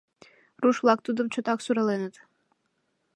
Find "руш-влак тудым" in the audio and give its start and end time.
0.61-1.27